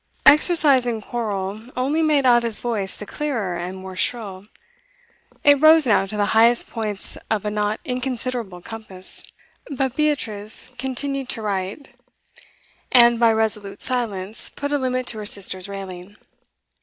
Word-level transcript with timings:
Exercise 0.25 0.87
in 0.87 0.99
quarrel 0.99 1.61
only 1.77 2.01
made 2.01 2.25
Ada's 2.25 2.59
voice 2.59 2.97
the 2.97 3.05
clearer 3.05 3.55
and 3.55 3.77
more 3.77 3.95
shrill. 3.95 4.47
It 5.43 5.61
rose 5.61 5.85
now 5.85 6.07
to 6.07 6.17
the 6.17 6.25
highest 6.33 6.71
points 6.71 7.19
of 7.29 7.45
a 7.45 7.51
not 7.51 7.79
inconsiderable 7.85 8.63
compass. 8.63 9.23
But 9.69 9.95
Beatrice 9.95 10.69
continued 10.79 11.29
to 11.29 11.43
write, 11.43 11.89
and 12.91 13.19
by 13.19 13.31
resolute 13.31 13.83
silence 13.83 14.49
put 14.49 14.71
a 14.71 14.79
limit 14.79 15.05
to 15.05 15.19
her 15.19 15.25
sister's 15.27 15.69
railing. 15.69 16.15